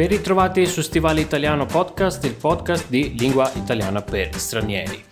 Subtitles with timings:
[0.00, 5.04] Ben ritrovati su Stivale Italiano Podcast, il podcast di lingua italiana per stranieri.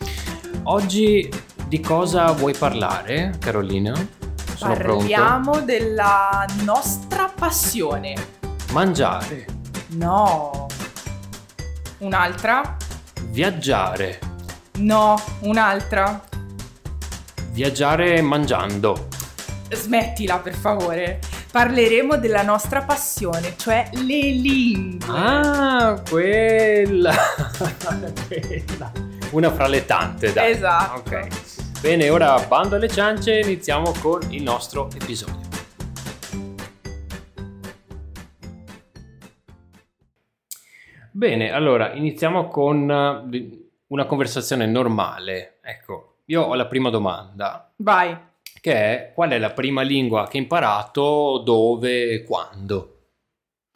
[0.63, 1.31] Oggi
[1.67, 3.93] di cosa vuoi parlare, Carolina?
[4.57, 5.67] Sono Parliamo pronto.
[5.67, 8.15] della nostra passione.
[8.73, 9.45] Mangiare.
[9.89, 10.69] No.
[11.99, 12.75] Un'altra?
[13.25, 14.19] Viaggiare.
[14.79, 16.25] No, un'altra.
[17.51, 19.09] Viaggiare mangiando.
[19.71, 21.21] Smettila, per favore
[21.59, 25.05] parleremo della nostra passione, cioè le lingue.
[25.09, 27.11] Ah, quella.
[28.29, 28.93] quella.
[29.33, 30.53] Una fra le tante, dai.
[30.53, 31.01] Esatto.
[31.01, 31.81] Ok.
[31.81, 35.49] Bene, ora bando alle ciance, iniziamo con il nostro episodio.
[41.11, 45.59] Bene, allora iniziamo con eh, una conversazione normale.
[45.61, 47.73] Ecco, io ho la prima domanda.
[47.79, 48.17] Vai
[48.61, 52.95] che è qual è la prima lingua che hai imparato, dove e quando?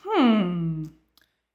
[0.04, 0.84] Hmm.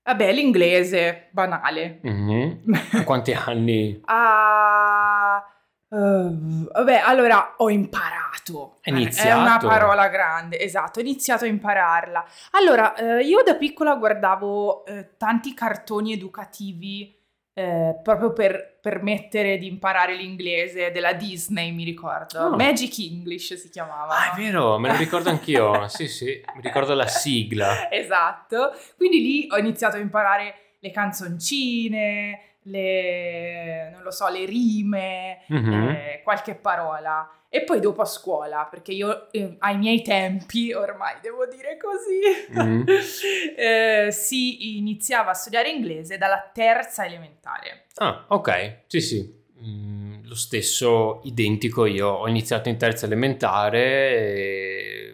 [0.03, 1.99] Vabbè, l'inglese, banale.
[2.07, 2.73] Mm-hmm.
[2.93, 4.01] A quanti anni?
[4.05, 5.51] Ah...
[5.89, 8.77] Uh, vabbè, allora ho imparato.
[8.81, 9.29] È iniziato.
[9.29, 12.25] È una parola grande, esatto, ho iniziato a impararla.
[12.51, 17.16] Allora, uh, io da piccola guardavo uh, tanti cartoni educativi
[17.57, 22.39] eh, proprio per permettere di imparare l'inglese della Disney, mi ricordo.
[22.39, 22.55] Oh.
[22.55, 24.15] Magic English si chiamava.
[24.15, 25.87] Ah, è vero, me lo ricordo anch'io.
[25.89, 27.89] sì, sì, mi ricordo la sigla.
[27.89, 28.73] Esatto.
[28.95, 35.89] Quindi lì ho iniziato a imparare le canzoncine, le, non lo so, le rime, mm-hmm.
[35.89, 37.29] eh, qualche parola.
[37.49, 42.61] E poi dopo a scuola, perché io eh, ai miei tempi, ormai devo dire così,
[42.61, 42.83] mm.
[43.57, 47.85] eh, si iniziava a studiare inglese dalla terza elementare.
[47.95, 52.09] Ah, ok, sì sì, mm, lo stesso identico io.
[52.09, 55.06] Ho iniziato in terza elementare e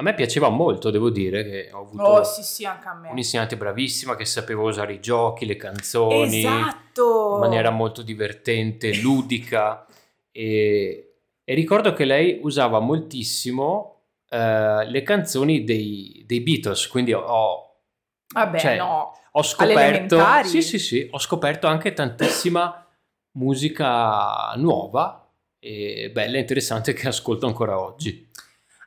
[0.00, 3.10] a me piaceva molto, devo dire, che ho avuto oh, sì, sì, anche a me.
[3.10, 7.34] un'insegnante bravissima che sapeva usare i giochi, le canzoni esatto.
[7.34, 9.86] in maniera molto divertente, ludica
[10.32, 11.10] e
[11.50, 17.74] e ricordo che lei usava moltissimo uh, le canzoni dei, dei, Beatles, quindi ho...
[18.32, 19.18] Vabbè, cioè, no.
[19.32, 20.20] Ho scoperto...
[20.44, 22.86] Sì, sì, sì, ho scoperto anche tantissima
[23.32, 25.28] musica nuova
[25.58, 28.29] e bella e interessante che ascolto ancora oggi.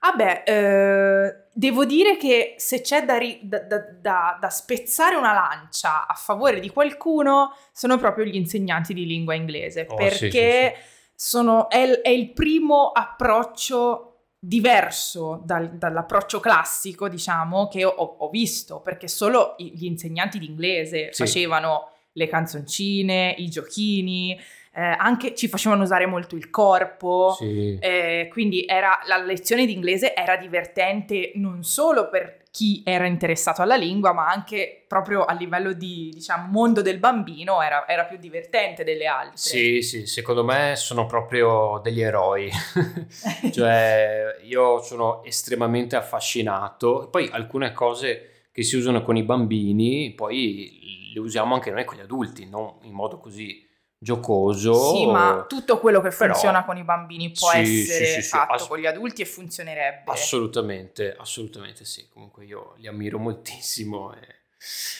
[0.03, 6.06] Vabbè, eh, devo dire che se c'è da, ri- da, da, da, spezzare una lancia
[6.06, 10.18] a favore di qualcuno, sono proprio gli insegnanti di lingua inglese, oh, perché...
[10.19, 11.12] Sì, sì, sì.
[11.16, 18.81] sono, è, è il primo approccio diverso dal, dall'approccio classico, diciamo, che ho, ho, visto,
[18.81, 24.38] perché solo gli insegnanti di inglese facevano le canzoncine, i giochini,
[24.76, 27.78] eh, anche ci facevano usare molto il corpo, sì.
[27.80, 33.62] eh, quindi era, la lezione di inglese era divertente non solo per chi era interessato
[33.62, 38.18] alla lingua, ma anche proprio a livello di, diciamo, mondo del bambino era, era più
[38.18, 39.38] divertente delle altre.
[39.38, 42.52] Sì, sì, secondo me sono proprio degli eroi.
[43.52, 47.10] cioè, io sono estremamente affascinato.
[47.12, 51.98] Poi alcune cose che si usano con i bambini, poi le usiamo anche noi con
[51.98, 53.68] gli adulti, non in modo così
[54.03, 54.94] giocoso.
[54.94, 58.28] Sì, ma tutto quello che funziona però, con i bambini può sì, essere sì, sì,
[58.28, 60.12] fatto ass- con gli adulti e funzionerebbe.
[60.12, 62.08] Assolutamente, assolutamente sì.
[62.09, 64.13] Comunque io li ammiro moltissimo.
[64.13, 64.19] E...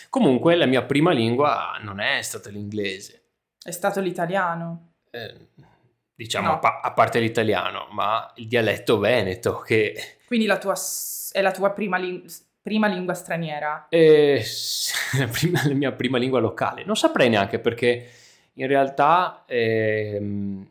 [0.10, 3.22] Comunque la mia prima lingua non è stata l'inglese.
[3.62, 4.94] È stato l'italiano.
[5.12, 5.50] Eh,
[6.16, 6.54] diciamo, no.
[6.54, 10.18] a, pa- a, parte l'italiano, ma il dialetto veneto che...
[10.26, 10.76] Quindi la tua,
[11.32, 12.28] è la tua prima lingua...
[12.64, 13.88] Prima lingua straniera?
[13.90, 14.42] Eh,
[15.32, 16.86] prima, la mia prima lingua locale.
[16.86, 18.10] Non saprei neanche perché
[18.56, 20.70] in realtà ehm,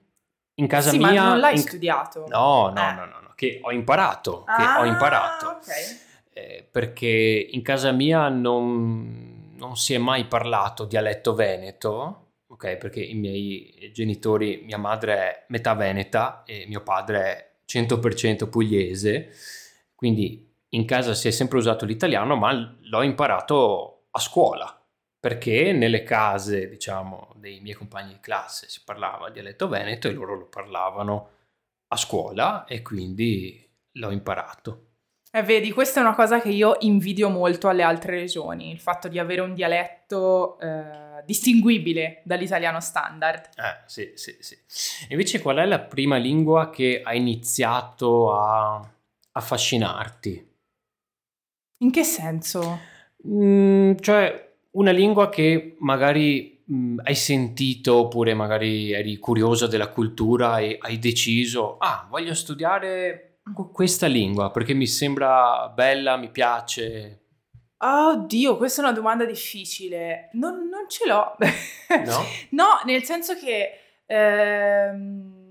[0.54, 1.22] in casa sì, mia...
[1.22, 1.60] ma non l'hai in...
[1.60, 2.26] studiato?
[2.28, 2.93] No, no, eh.
[2.93, 5.59] no, no, no, che ho imparato, ah, che ho imparato.
[5.60, 5.84] Okay.
[6.32, 12.77] Eh, perché in casa mia non, non si è mai parlato dialetto veneto, ok?
[12.77, 19.30] Perché i miei genitori, mia madre è metà veneta e mio padre è 100% pugliese,
[19.95, 24.82] quindi in casa si è sempre usato l'italiano, ma l'ho imparato a scuola
[25.22, 30.34] perché nelle case, diciamo, dei miei compagni di classe si parlava dialetto veneto e loro
[30.36, 31.28] lo parlavano
[31.86, 34.86] a scuola e quindi l'ho imparato.
[35.30, 38.80] E eh, vedi, questa è una cosa che io invidio molto alle altre regioni, il
[38.80, 43.51] fatto di avere un dialetto eh, distinguibile dall'italiano standard.
[43.54, 44.59] Eh, sì, sì, sì.
[45.10, 48.92] Invece qual è la prima lingua che ha iniziato a
[49.30, 50.51] affascinarti?
[51.78, 52.80] In che senso?
[53.24, 60.59] Mm, cioè, una lingua che magari mh, hai sentito oppure magari eri curiosa della cultura
[60.59, 63.39] e hai deciso, ah, voglio studiare
[63.72, 67.19] questa lingua perché mi sembra bella, mi piace.
[67.78, 70.30] Oddio, questa è una domanda difficile.
[70.34, 71.36] Non, non ce l'ho.
[71.92, 72.24] No?
[72.53, 73.71] no, nel senso che
[74.07, 75.42] ehm,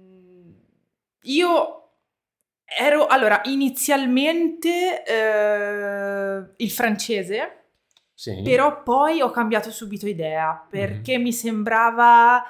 [1.23, 1.81] io
[2.65, 7.60] ero, allora, inizialmente eh, il francese,
[8.21, 8.39] Sì.
[8.44, 12.44] però poi ho cambiato subito idea perché mi sembrava,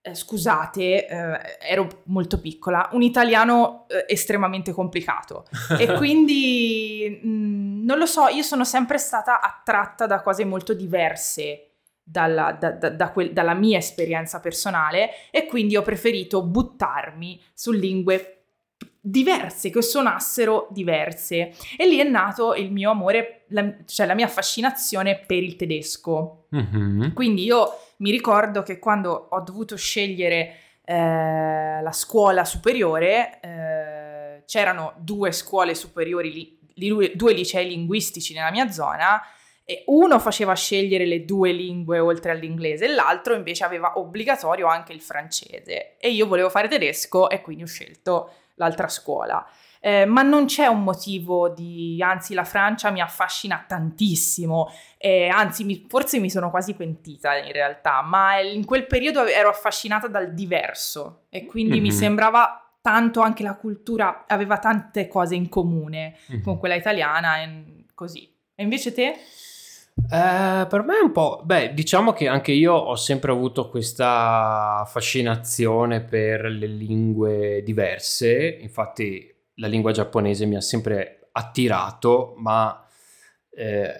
[0.00, 5.44] eh, scusate, eh, ero molto piccola, un italiano eh, estremamente complicato
[5.78, 11.64] e quindi mh, non lo so, io sono sempre stata attratta da cose molto diverse
[12.02, 17.70] dalla, da- da- da quel- dalla mia esperienza personale e quindi ho preferito buttarmi su
[17.70, 18.37] lingue
[19.00, 21.52] diverse, che suonassero diverse.
[21.76, 26.46] E lì è nato il mio amore, la- cioè la mia fascinazione per il tedesco.
[26.50, 27.12] Mhm.
[27.14, 30.54] Quindi io mi ricordo che quando ho dovuto scegliere
[30.84, 38.70] eh, la scuola superiore, eh, c'erano due scuole superiori, li- due licei linguistici nella mia
[38.70, 39.20] zona,
[39.70, 44.94] e uno faceva scegliere le due lingue oltre all'inglese e l'altro invece aveva obbligatorio anche
[44.94, 45.98] il francese.
[45.98, 49.46] E io volevo fare tedesco e quindi ho scelto l'altra scuola.
[49.80, 55.62] Eh, ma non c'è un motivo di, anzi la Francia mi affascina tantissimo, e anzi
[55.64, 60.34] mi- forse mi sono quasi pentita in realtà, ma in quel periodo ero affascinata dal
[60.34, 61.94] diverso e quindi mi Mhm.
[61.94, 66.42] sembrava tanto anche la cultura, aveva tante cose in comune Mhm.
[66.42, 68.28] con quella italiana e così.
[68.56, 69.16] E invece te?
[70.06, 74.84] Eh, per me è un po', beh, diciamo che anche io ho sempre avuto questa
[74.86, 82.86] fascinazione per le lingue diverse, infatti la lingua giapponese mi ha sempre attirato, ma
[83.50, 83.92] eh,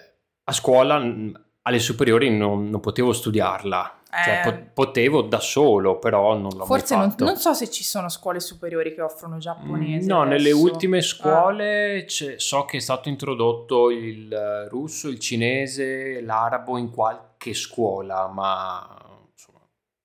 [0.43, 5.99] a scuola, mh, alle superiori, non, non potevo studiarla, cioè Eh, po- potevo da solo,
[5.99, 10.07] però non l'ho forse non, non so se ci sono scuole superiori che offrono giapponese.
[10.07, 10.61] No, nelle adesso.
[10.63, 16.89] ultime scuole c'è- so che è stato introdotto il eh, russo, il cinese, l'arabo in
[16.89, 18.87] qualche scuola, ma
[19.31, 19.59] insomma,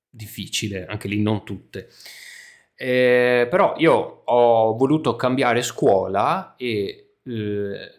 [0.07, 1.87] difficile, anche lì non tutte.
[2.77, 7.94] Eh, però io ho voluto cambiare scuola e eh,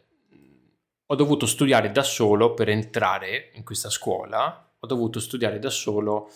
[1.08, 4.72] ho dovuto studiare da solo per entrare in questa scuola.
[4.78, 6.28] Ho dovuto studiare da solo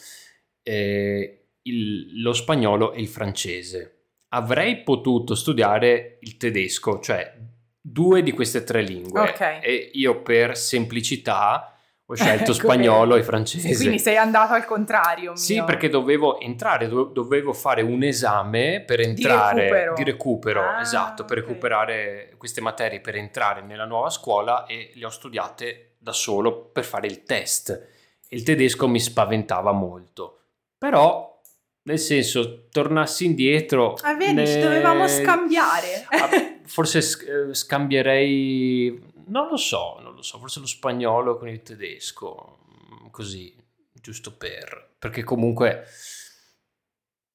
[0.62, 3.96] eh, il- lo spagnolo e il francese.
[4.28, 7.34] Avrei potuto studiare il tedesco, cioè
[7.81, 9.20] due di queste tre lingue.
[9.20, 9.40] Ok.
[9.62, 11.69] E io per semplicità
[12.10, 13.74] ho scelto Ecco, spagnolo e francese.
[13.76, 15.36] Quindi sei andato al contrario.
[15.36, 15.64] Sì, mio.
[15.64, 19.94] perché dovevo entrare, do- dovevo fare un esame per entrare recupero.
[19.94, 21.44] di recupero, Ah, esatto, per ok.
[21.46, 26.84] recuperare queste materie per entrare nella nuova scuola e le ho studiate da solo per
[26.84, 27.86] fare il test.
[28.30, 30.38] Il tedesco mi spaventava molto,
[30.78, 31.28] però
[31.82, 33.94] nel senso, tornassi indietro...
[34.02, 36.06] Ah, vedi, ci ne- dovevamo scambiare.
[36.10, 36.28] Ah,
[36.66, 41.62] Forse sc- eh, scambierei, non lo so, non lo so, forse lo spagnolo con il
[41.62, 42.58] tedesco,
[43.02, 43.54] mm, così,
[43.92, 45.84] giusto per, perché comunque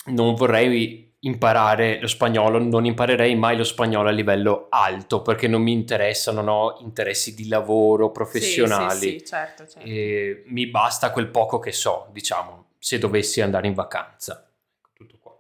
[0.08, 5.64] non vorrei imparare lo spagnolo, non imparerei mai lo spagnolo a livello alto perché non
[5.64, 9.00] mi interessa, non ho interessi di lavoro professionali.
[9.00, 9.88] Sì, sì, sì, certo, certo.
[9.88, 14.48] E mi basta quel poco che so, diciamo, se dovessi andare in vacanza.
[14.94, 15.36] Tutto qua.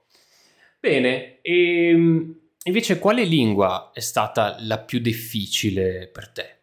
[0.79, 6.59] Bene, e invece quale lingua è stata la più difficile per te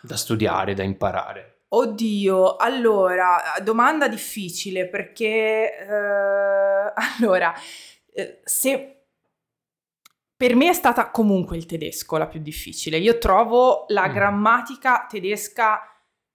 [0.00, 1.62] da studiare, da imparare?
[1.68, 7.52] Oddio, allora, domanda difficile perché eh, allora,
[8.12, 8.90] eh, se
[10.36, 12.98] per me è stata comunque il tedesco la più difficile.
[12.98, 14.12] Io trovo la Mm.
[14.12, 15.80] grammatica tedesca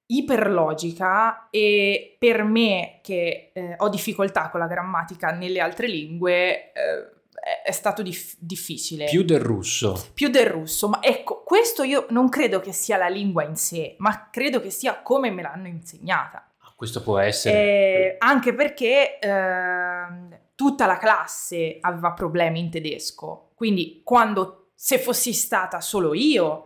[0.07, 7.18] iperlogica e per me che eh, ho difficoltà con la grammatica nelle altre lingue eh,
[7.63, 10.09] è, stato dif- difficile Più del russo.
[10.13, 13.95] più del russo, ma ecco, questo io non credo che sia la lingua in sé,
[13.99, 16.51] ma credo che sia come me l'hanno insegnata.
[16.59, 17.57] Ah, Questo può essere.
[17.57, 25.33] Eh, anche perché ehm, tutta la classe aveva problemi in tedesco, quindi quando se fossi
[25.33, 26.65] stata solo io,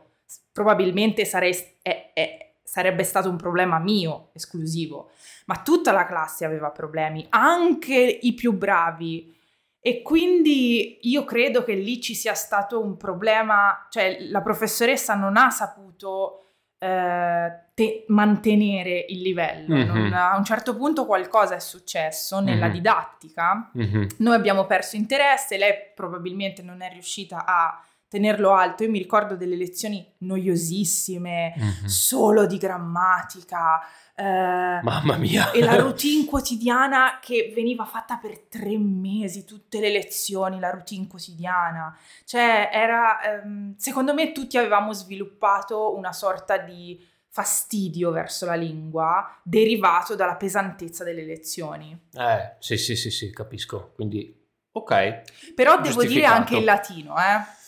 [0.51, 5.09] probabilmente sarei, eh, eh, sarebbe stato un problema mio esclusivo,
[5.45, 9.41] ma tutta la classe aveva problemi, anche i più bravi.
[9.85, 15.35] E quindi io credo che lì ci sia stato un problema, cioè la professoressa non
[15.35, 16.37] ha saputo
[16.79, 19.73] eh, te- mantenere il livello.
[19.75, 19.85] Mhm.
[19.85, 22.71] Non- a un certo punto qualcosa è successo nella Mhm.
[22.73, 24.07] didattica, Mhm.
[24.17, 27.81] noi abbiamo perso interesse, lei probabilmente non è riuscita a
[28.13, 28.83] tenerlo alto.
[28.83, 31.85] Io mi ricordo delle lezioni noiosissime, Mhm.
[31.85, 33.81] solo di grammatica.
[34.15, 35.49] eh, Mamma mia.
[35.49, 41.07] e la routine quotidiana che veniva fatta per tre mesi, tutte le lezioni, la routine
[41.07, 41.97] quotidiana.
[42.23, 49.35] Cioè, era, ehm, secondo me tutti avevamo sviluppato una sorta di fastidio verso la lingua
[49.41, 51.99] derivato dalla pesantezza delle lezioni.
[52.13, 53.93] Eh, sì, sì, sì, sì, capisco.
[53.95, 54.31] Quindi,
[54.73, 55.53] ok.
[55.55, 57.61] Però devo dire anche il latino, eh.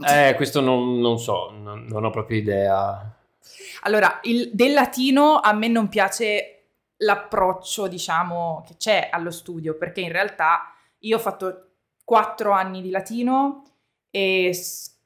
[0.00, 3.14] Eh, questo non, non so, non, non, ho proprio idea.
[3.82, 6.64] Allora, il, del latino a me non piace
[6.98, 11.66] l'approccio, diciamo, che c'è allo studio, perché in realtà io ho fatto
[12.04, 13.64] quattro anni di latino
[14.10, 14.56] e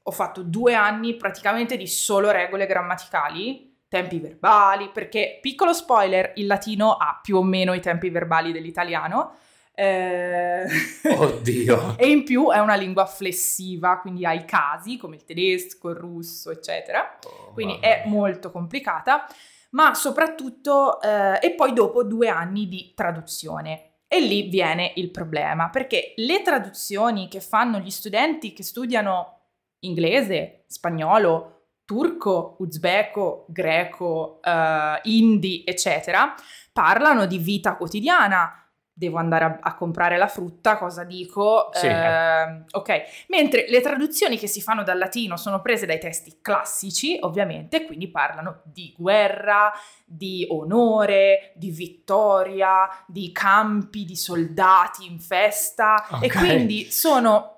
[0.03, 6.47] ho fatto due anni praticamente di solo regole grammaticali tempi verbali, perché piccolo spoiler, il
[6.47, 9.37] latino ha più o meno i tempi verbali dell'italiano.
[9.79, 10.65] Eh...
[11.05, 11.97] Oddio!
[12.01, 15.97] e in più è una lingua flessiva, quindi ha i casi come il tedesco, il
[15.97, 17.19] russo, eccetera.
[17.25, 19.27] Oh, quindi è molto complicata,
[19.71, 23.91] ma soprattutto, eh, e poi dopo due anni di traduzione.
[24.09, 29.41] E lì viene il problema, perché le traduzioni che fanno gli studenti che studiano
[29.81, 36.35] inglese, spagnolo, turco, uzbeko, greco, uh, hindi, eccetera,
[36.73, 38.66] parlano di vita quotidiana.
[38.99, 41.69] Devo andare a, a comprare la frutta, cosa dico?
[41.73, 41.87] Sì.
[41.87, 47.19] Uh, ok, mentre le traduzioni che si fanno dal latino sono prese dai testi classici,
[47.21, 49.71] ovviamente, quindi parlano di guerra,
[50.03, 56.29] di onore, di vittoria, di campi, di soldati in festa, okay.
[56.29, 57.56] e quindi sono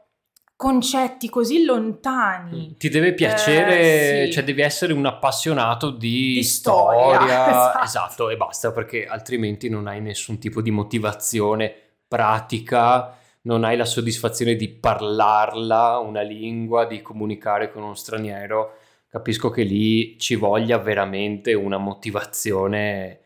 [0.58, 2.70] concetti così lontani.
[2.72, 2.78] Mm.
[2.78, 4.32] Ti deve piacere, eh, sì.
[4.32, 7.46] cioè devi essere un appassionato di, di storia, storia.
[7.48, 7.84] Esatto.
[7.84, 11.72] esatto, e basta perché altrimenti non hai nessun tipo di motivazione
[12.08, 18.78] pratica, non hai la soddisfazione di parlarla, una lingua, di comunicare con uno straniero.
[19.06, 23.20] Capisco che lì ci voglia veramente una motivazione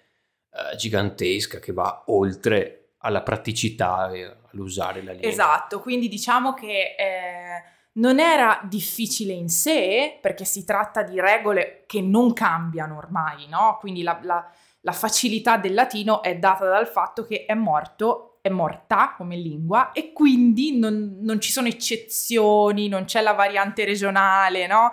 [0.51, 4.11] eh, gigantesca che va oltre alla praticità
[4.52, 5.28] all'usare la lingua.
[5.28, 7.62] Esatto, quindi diciamo che eh,
[7.94, 13.76] non era difficile in sé perché si tratta di regole che non cambiano ormai, no?
[13.80, 18.49] Quindi la, la, la facilità del latino è data dal fatto che è morto è
[18.49, 24.66] morta come lingua e quindi non, non, ci sono eccezioni, non c'è la variante regionale,
[24.66, 24.90] no?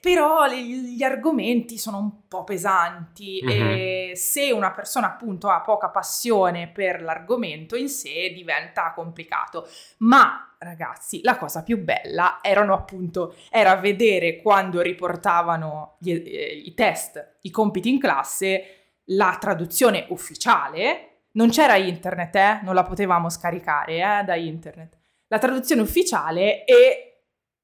[0.00, 3.70] Però gli argomenti sono un po' pesanti mm-hmm.
[3.70, 9.68] e se una persona appunto ha poca passione per l'argomento in sé diventa complicato.
[9.98, 16.74] Ma ragazzi, la cosa più bella erano appunto era vedere quando riportavano gli, eh, i
[16.74, 21.04] test, i compiti in classe, la traduzione ufficiale.
[21.32, 22.60] Non c'era internet, eh?
[22.64, 24.96] non la potevamo scaricare eh, da internet.
[25.28, 27.07] La traduzione ufficiale e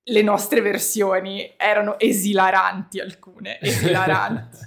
[0.05, 4.59] le nostre versioni erano esilaranti alcune, esilaranti.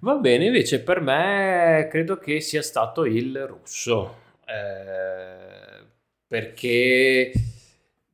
[0.00, 5.86] Va bene, invece per me credo che sia stato il russo, eh,
[6.26, 7.32] perché,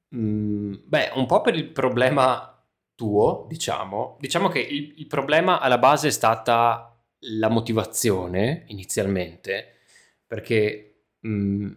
[0.08, 2.52] mh, mm, beh, un po' per il problema
[2.94, 9.76] tuo, diciamo, diciamo che il, il problema alla base è stata la motivazione inizialmente,
[10.26, 11.72] perché mh, mm,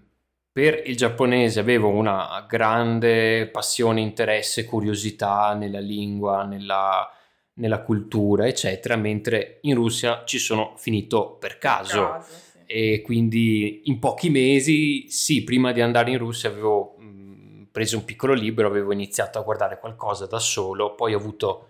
[0.51, 7.10] per il giapponese avevo una grande passione, interesse, curiosità nella lingua, nella,
[7.53, 12.10] nella cultura, eccetera, mentre in Russia ci sono finito per caso.
[12.10, 12.60] Caso sì.
[12.65, 18.05] E quindi in pochi mesi, sì, prima di andare in Russia avevo mh, preso un
[18.05, 21.67] piccolo libro, avevo iniziato a guardare qualcosa da solo, poi ho avuto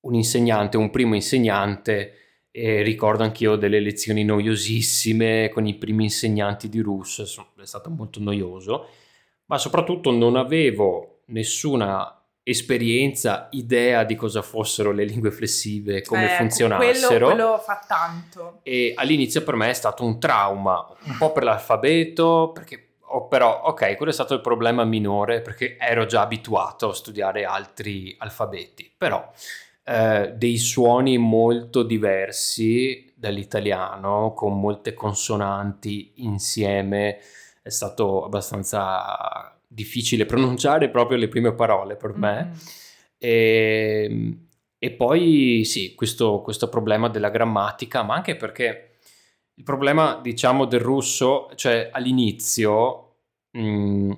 [0.00, 2.12] un insegnante, un primo insegnante
[2.58, 8.18] e ricordo anch'io delle lezioni noiosissime con i primi insegnanti di russo, è stato molto
[8.18, 8.88] noioso,
[9.44, 16.36] ma soprattutto non avevo nessuna esperienza, idea di cosa fossero le lingue flessive, come eh,
[16.36, 17.26] funzionassero.
[17.26, 18.60] Quello, quello fa tanto.
[18.64, 23.62] E all'inizio per me è stato un trauma, un po' per l'alfabeto, perché oh, però,
[23.66, 28.92] ok, quello è stato il problema minore, perché ero già abituato a studiare altri alfabeti,
[28.96, 29.30] però
[29.88, 37.20] eh, dei suoni molto diversi dall'italiano, con molte consonanti insieme.
[37.62, 42.44] È stato abbastanza difficile pronunciare proprio le prime parole per me.
[42.44, 42.54] Mm-hmm.
[43.16, 44.38] E,
[44.78, 48.98] e, poi sì, questo, questo problema della grammatica, ma anche perché
[49.54, 53.14] il problema, diciamo, del russo, cioè all'inizio,
[53.52, 54.10] mh, mm,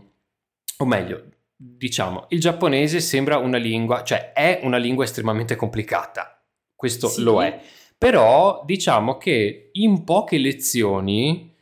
[0.78, 1.24] o meglio,
[1.62, 6.42] diciamo, il giapponese sembra una lingua, cioè è una lingua estremamente complicata,
[6.74, 7.22] questo sì.
[7.22, 7.60] lo è,
[7.98, 11.54] però diciamo che in poche lezioni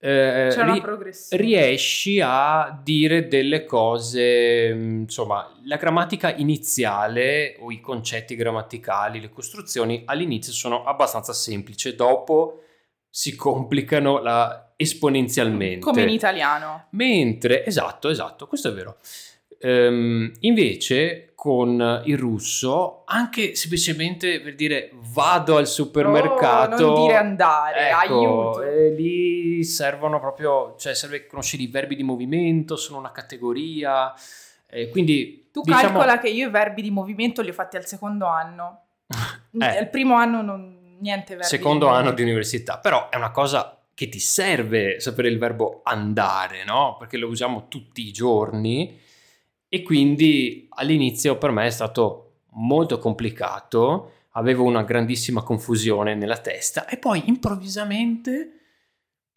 [0.00, 0.82] eh, ri-
[1.30, 9.30] riesci a dire delle cose, mm, insomma, la grammatica iniziale o i concetti grammaticali, le
[9.30, 12.64] costruzioni all'inizio sono abbastanza semplici, dopo
[13.08, 15.80] si complicano la, esponenzialmente.
[15.80, 16.88] Come in italiano.
[16.90, 18.98] Mentre, esatto, esatto, questo è vero
[19.58, 26.84] ehm, invece con il russo, anche semplicemente per dire vado al supermercato.
[26.84, 28.62] Oh, non dire andare, ecco, aiuto.
[28.62, 34.12] Eh, lì servono proprio, cioè serve conoscere i verbi di movimento, sono una categoria.
[34.68, 35.82] Eh, quindi tu diciamo...
[35.82, 38.86] calcola che io i verbi di movimento li ho fatti al secondo anno.
[39.60, 41.48] eh, al primo anno non, niente verbi.
[41.48, 45.82] Secondo di anno di università, però è una cosa che ti serve sapere il verbo
[45.84, 46.96] andare, no?
[46.98, 49.06] Perché lo usiamo tutti i giorni
[49.68, 56.86] e quindi all'inizio per me è stato molto complicato, avevo una grandissima confusione nella testa
[56.86, 58.52] e poi improvvisamente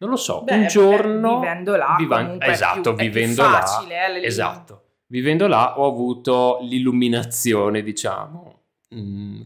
[0.01, 4.25] non lo so, Beh, un giorno vivendo là, viva- esatto, più, vivendo facile, là, eh,
[4.25, 4.83] esatto.
[5.05, 8.61] Vivendo là ho avuto l'illuminazione, diciamo.
[8.95, 9.41] Mm,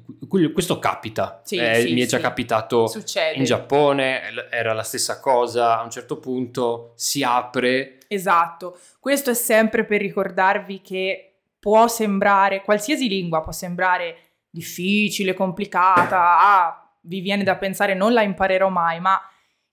[0.54, 2.10] questo capita, sì, eh, sì, mi è sì.
[2.10, 3.38] già capitato Succede.
[3.38, 7.95] in Giappone, era la stessa cosa, a un certo punto si apre.
[8.08, 14.18] Esatto, questo è sempre per ricordarvi che può sembrare, qualsiasi lingua può sembrare
[14.50, 19.20] difficile, complicata, ah, vi viene da pensare non la imparerò mai, ma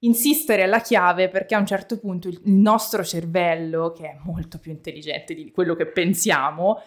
[0.00, 4.58] insistere è la chiave perché a un certo punto il nostro cervello, che è molto
[4.58, 6.82] più intelligente di quello che pensiamo,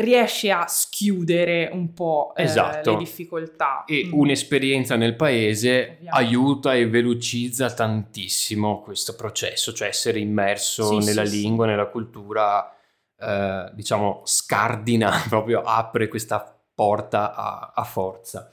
[0.00, 2.92] riesce a schiudere un po' eh, esatto.
[2.92, 3.84] le difficoltà.
[3.86, 4.12] E Mm.
[4.12, 6.08] un'esperienza nel paese Ovviamente.
[6.10, 11.40] aiuta e velocizza tantissimo questo processo, cioè essere immerso Sì, nella sì, sì.
[11.42, 12.74] lingua, nella cultura,
[13.18, 18.50] eh, diciamo, scardina, proprio apre questa porta a, a forza.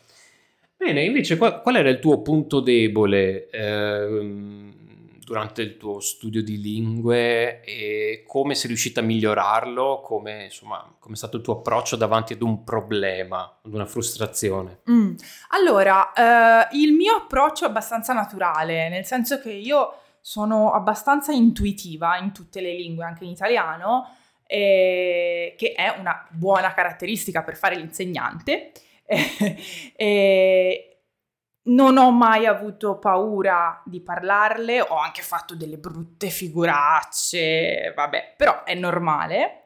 [0.75, 4.73] Bene, invece qual, qual era il tuo punto debole ehm,
[5.27, 9.99] durante il tuo studio di lingue e come sei riuscita a migliorarlo?
[9.99, 14.79] Come, insomma, è stato il tuo approccio davanti ad un problema, ad una frustrazione?
[14.89, 15.15] Mm.
[15.49, 22.17] Allora, eh, il mio approccio è abbastanza naturale, nel senso che io sono abbastanza intuitiva
[22.19, 27.75] in tutte le lingue, anche in italiano, eh, che è una buona caratteristica per fare
[27.75, 28.71] l'insegnante.
[29.99, 30.96] Eh,
[31.67, 38.63] non ho mai avuto paura di parlarle, ho anche fatto delle brutte figuracce, vabbè, però
[38.63, 39.63] è normale.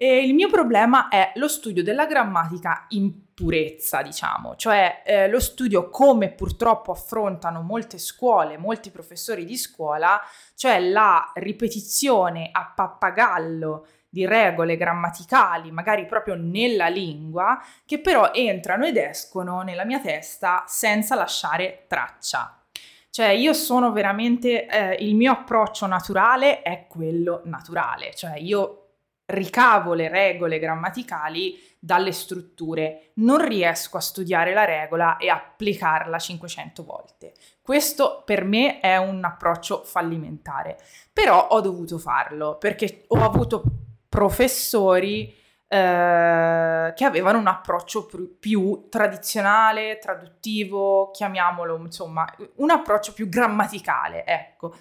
[0.00, 5.40] E il mio problema è lo studio della grammatica in purezza, diciamo, cioè eh, lo
[5.40, 10.20] studio come purtroppo affrontano molte scuole, molti professori di scuola,
[10.54, 18.86] cioè la ripetizione a pappagallo di regole grammaticali, magari proprio nella lingua, che però entrano
[18.86, 22.62] ed escono nella mia testa senza lasciare traccia.
[23.10, 28.84] Cioè io sono veramente, eh, il mio approccio naturale è quello naturale, cioè io
[29.26, 36.84] ricavo le regole grammaticali dalle strutture, non riesco a studiare la regola e applicarla 500
[36.84, 37.34] volte.
[37.60, 40.78] Questo per me è un approccio fallimentare,
[41.12, 43.62] però ho dovuto farlo perché ho avuto
[44.08, 45.34] professori
[45.70, 54.24] eh, che avevano un approccio più, più tradizionale, traduttivo, chiamiamolo insomma, un approccio più grammaticale,
[54.24, 54.74] ecco.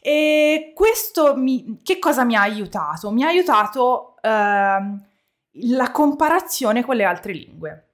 [0.00, 3.10] E questo mi, che cosa mi ha aiutato?
[3.10, 5.06] Mi ha aiutato ehm,
[5.52, 7.85] la comparazione con le altre lingue.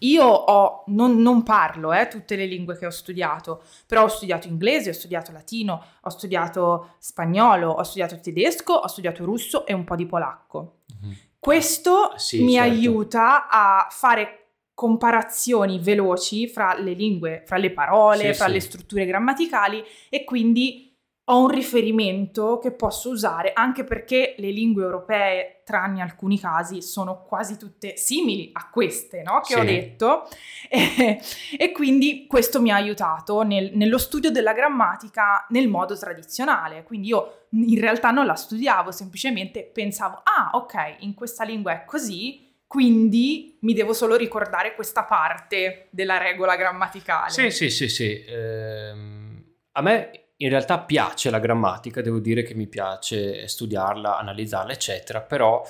[0.00, 4.48] Io ho, non, non parlo eh, tutte le lingue che ho studiato, però ho studiato
[4.48, 9.84] inglese, ho studiato latino, ho studiato spagnolo, ho studiato tedesco, ho studiato russo e un
[9.84, 10.78] po' di polacco.
[10.92, 11.12] Mm-hmm.
[11.38, 12.70] Questo Sì, mi certo.
[12.72, 14.38] aiuta a fare
[14.74, 18.52] comparazioni veloci fra le lingue, fra le parole, Sì, fra sì.
[18.52, 20.91] le strutture grammaticali e quindi
[21.24, 27.22] ho un riferimento che posso usare anche perché le lingue europee, tranne alcuni casi, sono
[27.22, 29.40] quasi tutte simili a queste no?
[29.40, 29.66] che ho Sì.
[29.66, 30.28] detto
[30.68, 31.20] e,
[31.56, 36.82] e quindi questo mi ha aiutato nel- nello studio della grammatica nel modo tradizionale.
[36.82, 41.84] Quindi io in realtà non la studiavo, semplicemente pensavo, ah ok, in questa lingua è
[41.84, 47.30] così, quindi mi devo solo ricordare questa parte della regola grammaticale.
[47.30, 48.24] Sì, sì, sì, sì.
[48.26, 54.72] Ehm, a me in realtà piace la grammatica, devo dire che mi piace studiarla, analizzarla,
[54.72, 55.62] eccetera, però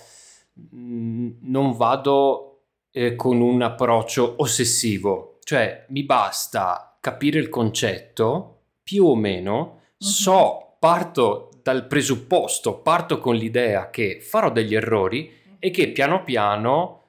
[0.53, 9.05] mh, non vado eh, con un approccio ossessivo, cioè mi basta capire il concetto più
[9.05, 15.89] o meno, so, parto dal presupposto, parto con l'idea che farò degli errori e che
[15.89, 17.01] piano piano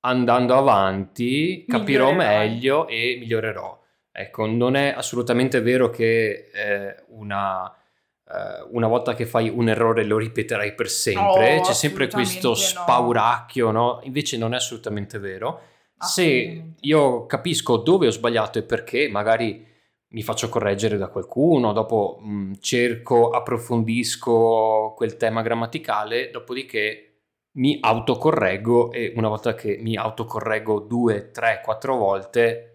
[0.00, 3.84] andando avanti capirò meglio e migliorerò.
[4.18, 10.04] Ecco, non è assolutamente vero che eh, una, eh, una volta che fai un errore
[10.04, 12.54] lo ripeterai per sempre, Oh, c'è sempre questo no.
[12.54, 14.00] spauracchio, no?
[14.04, 15.60] Invece non è assolutamente vero.
[15.98, 16.76] Se Assolutamente.
[16.80, 19.66] io capisco dove ho sbagliato e perché, magari
[20.08, 27.02] mi faccio correggere da qualcuno, dopo mh, cerco, approfondisco quel tema grammaticale, dopodiché
[27.56, 32.70] mi autocorreggo e una volta che mi autocorreggo due, tre, quattro volte,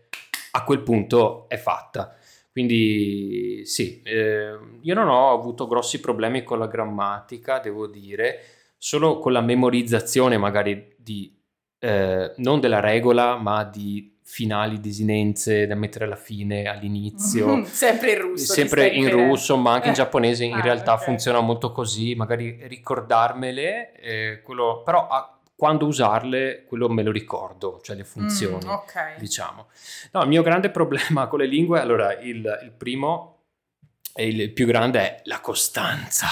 [0.52, 2.16] a quel punto è fatta.
[2.52, 8.44] Quindi sì, eh, io non ho avuto grossi problemi con la grammatica, devo dire,
[8.78, 11.34] solo con la memorizzazione magari di,
[11.80, 17.64] eh, non della regola, ma di finali desinenze da mettere alla fine, all'inizio.
[17.68, 18.54] Sempre in russo.
[18.54, 19.90] Sempre in russo, ma anche eh.
[19.90, 21.06] in giapponese in ah, realtà okay.
[21.06, 27.82] funziona molto così, magari ricordarmele, eh, quello, però ah, quando usarle, quello me lo ricordo,
[27.84, 29.18] cioè le funzioni, Mm, ok.
[29.20, 29.68] diciamo.
[30.14, 33.44] No, il mio grande problema con le lingue, allora il, il primo
[34.16, 36.26] e il più grande è la costanza.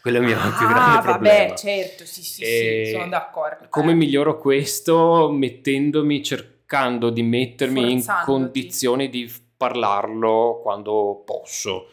[0.00, 1.44] Quello è il mio più grande Ah, problema.
[1.48, 3.66] vabbè, certo, sì, sì, E sì, sono d'accordo.
[3.68, 3.94] Come Eh.
[3.96, 5.28] miglioro questo?
[5.28, 11.88] Mettendomi, cercando di mettermi in condizione di parlarlo quando posso.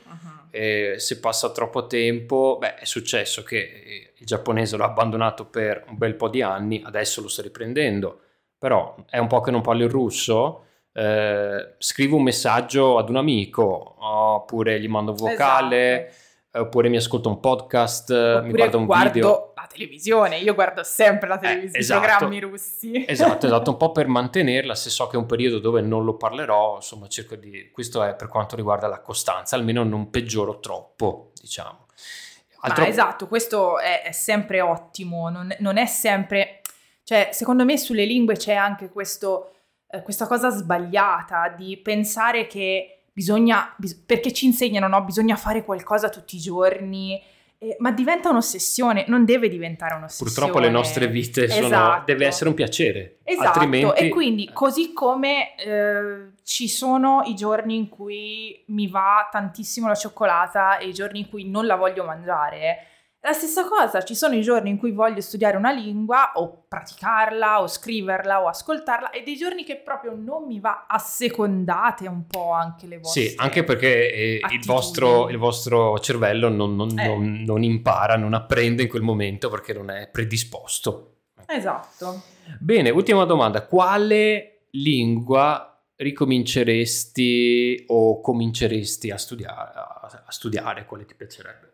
[0.51, 5.85] E se passa troppo tempo, beh, è successo che eh, il giapponese l'ho abbandonato per
[5.87, 8.21] un bel po' di anni, adesso lo sto riprendendo,
[8.57, 10.63] però è un po' che non parlo il russo.
[10.91, 16.63] eh, scrivo un messaggio ad un amico oppure gli mando un vocale Esatto.
[16.63, 20.83] oppure mi ascolto un podcast mi Oppure guardo un guardo video la televisione, io guardo
[20.83, 22.03] sempre la televisione, esatto.
[22.03, 23.05] i programmi russi.
[23.07, 26.15] Esatto, esatto, un po' per mantenerla, se so che è un periodo dove non lo
[26.15, 27.69] parlerò, insomma cerco di...
[27.71, 31.87] Questo è per quanto riguarda la costanza, almeno non peggioro troppo, diciamo.
[32.69, 36.61] Altro- Ma esatto, questo è, è sempre ottimo, non, non è sempre...
[37.03, 39.51] Cioè, secondo me sulle lingue c'è anche questo,
[39.89, 45.03] eh, questa cosa sbagliata di pensare che bisogna, bis- perché ci insegnano, no?
[45.03, 47.21] Bisogna fare qualcosa tutti i giorni,
[47.65, 50.31] eh, ma diventa un'ossessione, non deve diventare un'ossessione.
[50.31, 51.65] Purtroppo le nostre vite sono...
[51.65, 52.03] Esatto.
[52.05, 54.03] deve essere un piacere, Esatto, altrimenti...
[54.05, 59.95] e quindi così come eh, ci sono i giorni in cui mi va tantissimo la
[59.95, 62.85] cioccolata e i giorni in cui non la voglio mangiare,
[63.25, 67.59] la stessa cosa, ci sono i giorni in cui voglio studiare una lingua o praticarla
[67.61, 72.51] o scriverla o ascoltarla e dei giorni che proprio non mi va, assecondate un po'
[72.51, 73.21] anche le vostre.
[73.23, 77.07] Sì, anche perché eh, il, vostro, il vostro cervello non, non- Eh.
[77.07, 81.15] non- non impara, non apprende in quel momento perché non è predisposto.
[81.47, 82.21] Esatto.
[82.59, 83.65] Bene, ultima domanda.
[83.65, 89.71] Quale lingua ricominceresti o cominceresti a studiare?
[89.73, 90.85] A, a studiare?
[90.85, 91.73] Quale ti piacerebbe?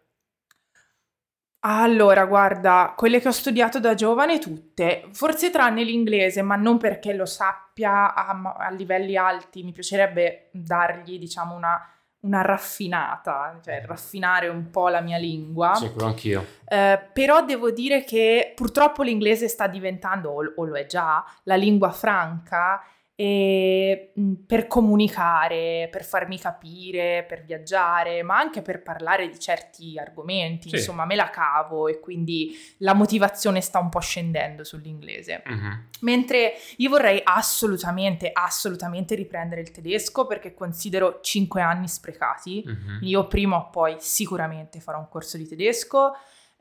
[1.64, 7.14] Allora, guarda, quelle che ho studiato da giovane tutte, forse tranne l'inglese, ma non perché
[7.14, 11.80] lo sappia a, a livelli alti, mi piacerebbe dargli, diciamo, una,
[12.22, 15.76] una raffinata, cioè raffinare un po' la mia lingua.
[15.76, 16.46] Sì, quello anch'io.
[16.68, 21.56] Eh, però devo dire che purtroppo l'inglese sta diventando, o, o lo è già, la
[21.56, 22.82] lingua franca
[23.16, 29.98] e, mh, per comunicare, per farmi capire, per viaggiare, ma anche per parlare di certi
[29.98, 30.70] argomenti.
[30.70, 30.76] Sì.
[30.78, 35.44] Insomma, me la cavo e quindi la motivazione sta un po' scendendo sull'inglese.
[35.46, 35.88] Mhm.
[36.02, 42.64] Mentre io vorrei assolutamente, assolutamente riprendere il tedesco perché considero 5 anni sprecati.
[42.66, 43.00] Mhm.
[43.02, 46.14] Io prima o poi sicuramente farò un corso di tedesco.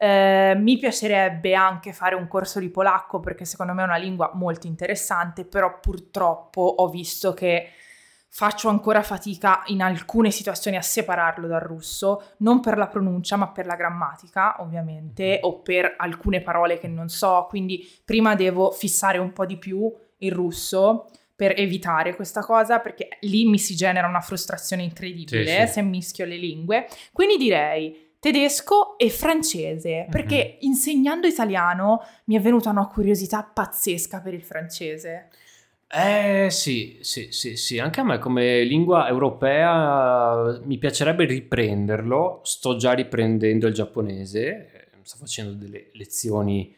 [0.03, 4.31] Eh, mi piacerebbe anche fare un corso di polacco perché secondo me è una lingua
[4.33, 7.69] molto interessante, però purtroppo ho visto che
[8.31, 13.49] faccio ancora fatica in alcune situazioni a separarlo dal russo, non per la pronuncia ma
[13.51, 19.19] per la grammatica ovviamente o per alcune parole che non so, quindi prima devo fissare
[19.19, 24.07] un po' di più il russo per evitare questa cosa perché lì mi si genera
[24.07, 25.73] una frustrazione incredibile Sì, sì.
[25.75, 26.87] se mischio le lingue.
[27.13, 34.35] Quindi direi tedesco e francese, perché insegnando italiano mi è venuta una curiosità pazzesca per
[34.35, 35.30] il francese.
[35.92, 42.42] Eh sì, sì, sì, sì, anche a me come lingua europea eh, mi piacerebbe riprenderlo,
[42.44, 46.72] sto già riprendendo il giapponese, eh, sto facendo delle lezioni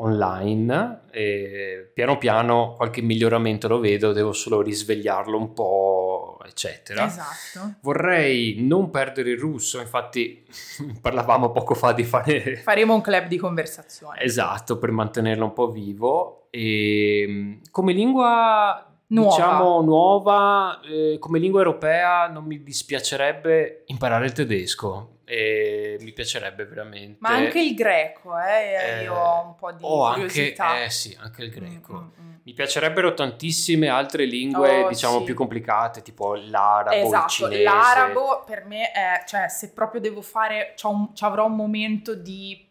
[0.00, 7.06] online e piano piano qualche miglioramento lo vedo, devo solo risvegliarlo un po', eccetera.
[7.06, 7.74] Esatto.
[7.82, 10.44] Vorrei non perdere il russo, infatti
[11.00, 14.20] parlavamo poco fa di fare Faremo un club di conversazione.
[14.20, 16.46] Esatto, per mantenerlo un po' vivo.
[16.50, 19.30] E mh, come lingua, Nuova.
[19.30, 25.18] diciamo, nuova, eh, come lingua europea non mi dispiacerebbe imparare il tedesco.
[25.32, 27.18] E mi piacerebbe veramente.
[27.20, 30.82] Ma anche il greco, eh, Eh, io ho un po' di o anche, curiosità.
[30.82, 31.92] eh sì, anche il greco.
[31.92, 32.34] Mm, mm, mm.
[32.42, 35.24] Mi piacerebbero tantissime altre lingue, Oh, diciamo, sì.
[35.24, 40.72] più complicate, tipo l'arabo, il Esatto, l'arabo per me è, cioè se proprio devo fare,
[40.74, 40.86] ci
[41.24, 42.66] avrò un momento di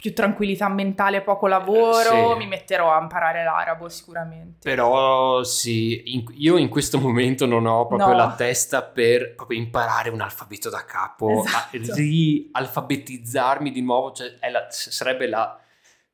[0.00, 2.36] più tranquillità mentale, poco lavoro, sì.
[2.38, 4.58] mi metterò a imparare l'arabo sicuramente.
[4.68, 8.16] Però sì, in- io in questo momento non ho proprio No.
[8.16, 11.76] la testa per proprio imparare un alfabeto da capo, Esatto.
[11.94, 15.58] rialfabetizzarmi di nuovo, cioè la- sarebbe la,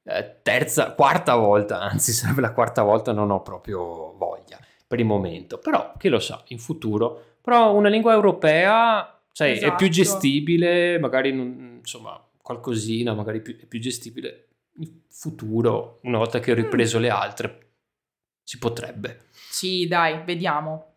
[0.04, 5.06] eh, terza, quarta volta, anzi sarebbe la quarta volta, non ho proprio voglia per il
[5.06, 9.72] momento, però chi lo sa, in futuro, però una lingua europea cioè, esatto.
[9.72, 10.02] è più esatto.
[10.10, 16.54] gestibile, magari insomma qualcosina, magari più, è più gestibile in futuro, una volta che ho
[16.54, 17.00] ripreso mm.
[17.00, 17.70] le altre,
[18.44, 19.30] si potrebbe.
[19.32, 20.95] Sì, dai, vediamo.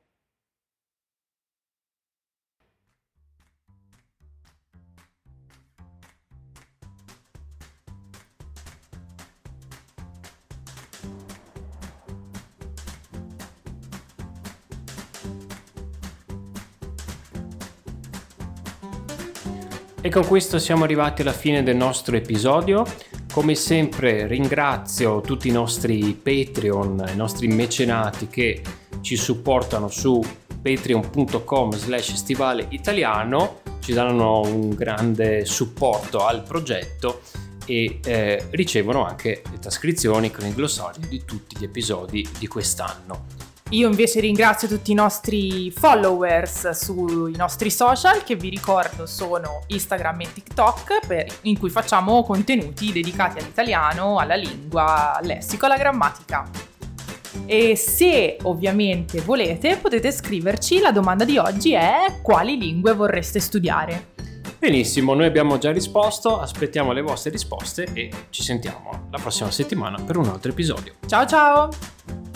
[20.01, 22.85] E con questo siamo arrivati alla fine del nostro episodio.
[23.33, 28.61] Come sempre ringrazio tutti i nostri Patreon, i nostri mecenati che
[29.01, 30.23] ci supportano su
[30.61, 37.19] patreon.com slash stivale italiano, ci danno un grande supporto al progetto
[37.65, 43.48] e eh, ricevono anche le trascrizioni con il glossario di tutti gli episodi di quest'anno.
[43.71, 50.21] Io invece ringrazio tutti i nostri followers sui nostri social che vi ricordo sono Instagram
[50.21, 56.49] e TikTok per, in cui facciamo contenuti dedicati all'italiano, alla lingua, al lessico, alla grammatica.
[57.45, 64.13] E se ovviamente volete potete scriverci, la domanda di oggi è quali lingue vorreste studiare?
[64.57, 70.01] Benissimo, noi abbiamo già risposto, aspettiamo le vostre risposte e ci sentiamo la prossima settimana
[70.03, 70.95] per un altro episodio.
[71.05, 72.28] Ciao ciao!